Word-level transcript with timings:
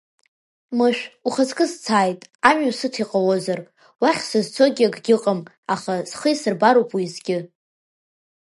Мышә, 0.77 1.03
ухаҵкы 1.27 1.65
сцааит, 1.71 2.21
амҩа 2.49 2.71
сыҭ 2.79 2.95
иҟалозар, 3.03 3.59
уахь 4.01 4.21
сызцогьы 4.29 4.85
акгьы 4.87 5.13
ыҟам, 5.17 5.39
аха 5.73 5.93
схы 6.09 6.29
исырбароуп 6.33 6.89
уеизгьы… 6.93 7.37